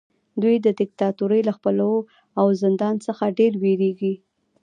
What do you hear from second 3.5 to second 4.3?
ویریږي.